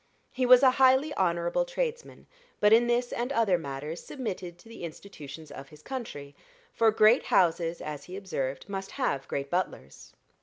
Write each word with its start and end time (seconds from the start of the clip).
He 0.31 0.47
was 0.47 0.63
a 0.63 0.71
highly 0.81 1.13
honorable 1.13 1.63
tradesman, 1.63 2.25
but 2.59 2.73
in 2.73 2.87
this 2.87 3.13
and 3.13 3.31
in 3.31 3.37
other 3.37 3.59
matters 3.59 4.03
submitted 4.03 4.57
to 4.57 4.67
the 4.67 4.83
institutions 4.83 5.51
of 5.51 5.69
his 5.69 5.83
country; 5.83 6.35
for 6.73 6.89
great 6.89 7.25
houses, 7.25 7.81
as 7.81 8.05
he 8.05 8.17
observed, 8.17 8.67
must 8.67 8.89
have 8.97 9.27
great 9.27 9.51
butlers. 9.51 10.15